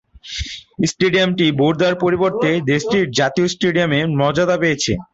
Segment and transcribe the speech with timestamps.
[0.85, 4.93] স্টেডিয়ামটি বোর্দা’র পরিবর্তে দেশটির জাতীয় স্টেডিয়ামের মর্যাদা পেয়েছে।